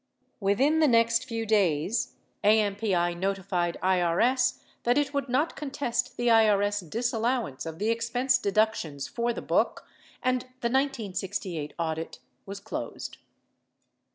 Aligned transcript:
Within 0.39 0.79
the 0.79 0.87
next 0.87 1.25
few 1.25 1.45
days, 1.45 2.15
AMPI 2.43 3.15
notified 3.19 3.77
IBS 3.83 4.57
that 4.81 4.97
it 4.97 5.13
would 5.13 5.29
not 5.29 5.55
contest 5.55 6.17
the 6.17 6.25
IBS 6.29 6.89
disallowance 6.89 7.67
of 7.67 7.77
the 7.77 7.91
expense 7.91 8.39
deduc 8.39 8.73
tions 8.73 9.07
for 9.07 9.31
the 9.31 9.43
book, 9.43 9.85
and 10.23 10.41
the 10.61 10.69
1968 10.71 11.75
audit 11.77 12.17
was 12.47 12.59
closed. 12.59 13.19